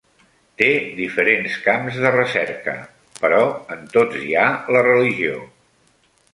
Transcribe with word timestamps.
Té 0.61 0.69
diferents 0.99 1.57
camps 1.65 1.99
de 2.05 2.13
recerca, 2.15 2.75
però 3.21 3.43
en 3.79 3.87
tots 3.95 4.21
hi 4.25 4.33
ha 4.41 4.49
la 4.77 4.85
religió. 4.91 5.41